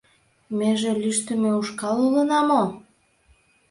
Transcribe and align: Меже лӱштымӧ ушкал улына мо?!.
Меже 0.57 0.91
лӱштымӧ 1.01 1.51
ушкал 1.61 1.97
улына 2.07 2.39
мо?!. 2.49 2.63